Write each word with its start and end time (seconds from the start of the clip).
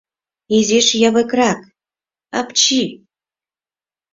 Изиш 0.57 0.87
явыкрак... 1.07 1.61
апчи!.. 2.39 2.83